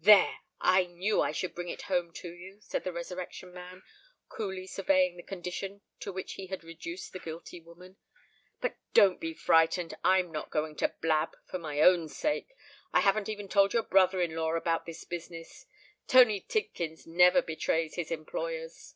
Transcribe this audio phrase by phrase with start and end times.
[0.00, 0.38] "There!
[0.58, 3.82] I knew I should bring it home to you," said the Resurrection Man,
[4.26, 7.98] coolly surveying the condition to which he had reduced the guilty woman.
[8.62, 12.54] "But don't be frightened—I'm not going to blab, for my own sake.
[12.94, 15.66] I haven't even told your brother in law about this business.
[16.06, 18.94] Tony Tidkins never betrays his employers."